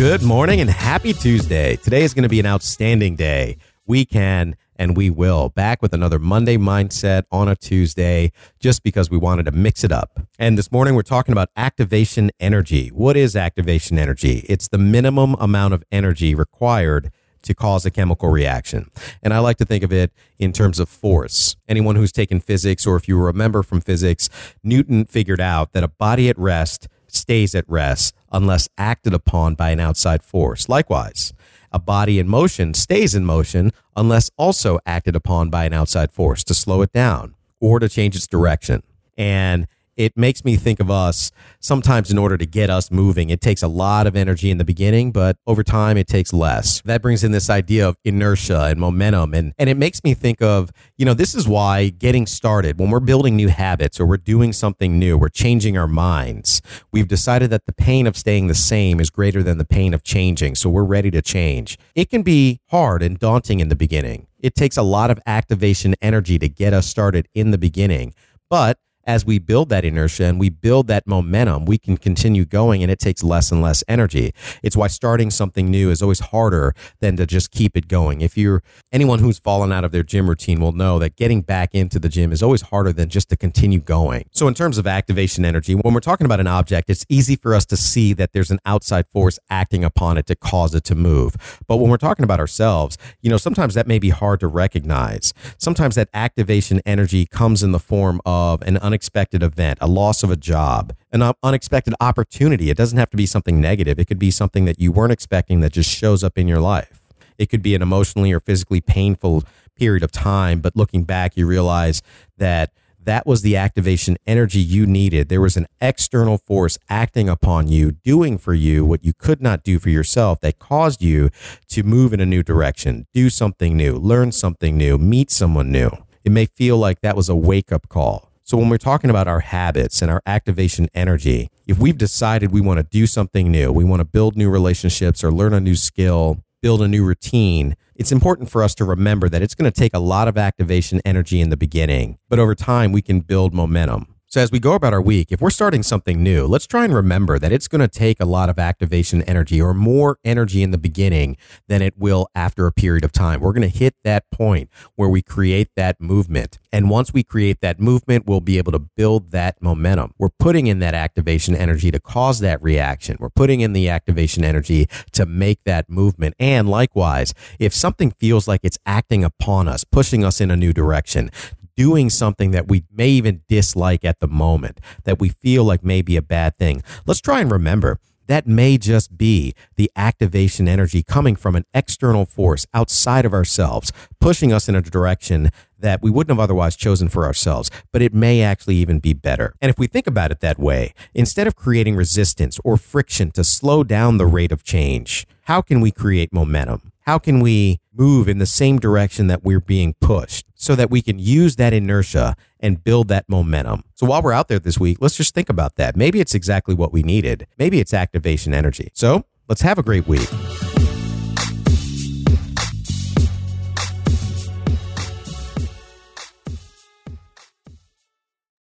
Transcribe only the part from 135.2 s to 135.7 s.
or learn a